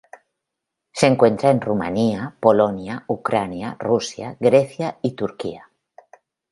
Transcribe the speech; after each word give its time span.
Se 0.93 1.05
encuentra 1.05 1.51
en 1.51 1.61
Rumanía, 1.61 2.35
Polonia, 2.39 3.03
Ucrania, 3.07 3.75
Rusia, 3.79 4.35
Grecia 4.39 4.97
y 5.03 5.11
Turquía. 5.11 5.69